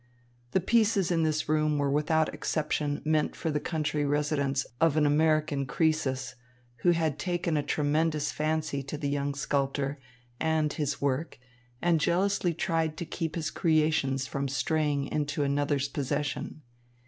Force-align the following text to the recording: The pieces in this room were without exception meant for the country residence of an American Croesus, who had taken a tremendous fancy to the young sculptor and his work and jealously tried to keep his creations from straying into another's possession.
The 0.53 0.59
pieces 0.59 1.11
in 1.11 1.21
this 1.21 1.47
room 1.47 1.77
were 1.77 1.91
without 1.91 2.33
exception 2.33 3.03
meant 3.05 3.35
for 3.35 3.51
the 3.51 3.59
country 3.59 4.03
residence 4.03 4.65
of 4.79 4.97
an 4.97 5.05
American 5.05 5.67
Croesus, 5.67 6.33
who 6.77 6.89
had 6.89 7.19
taken 7.19 7.55
a 7.55 7.61
tremendous 7.61 8.31
fancy 8.31 8.81
to 8.81 8.97
the 8.97 9.09
young 9.09 9.35
sculptor 9.35 9.99
and 10.39 10.73
his 10.73 11.01
work 11.01 11.37
and 11.83 11.99
jealously 11.99 12.55
tried 12.55 12.97
to 12.97 13.05
keep 13.05 13.35
his 13.35 13.51
creations 13.51 14.25
from 14.25 14.47
straying 14.47 15.05
into 15.05 15.43
another's 15.43 15.87
possession. 15.87 16.63